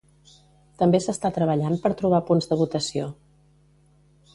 També 0.83 1.01
s'està 1.07 1.31
treballant 1.37 1.77
per 1.85 1.93
trobar 2.01 2.25
punts 2.31 2.51
de 2.53 2.61
votació. 2.65 3.15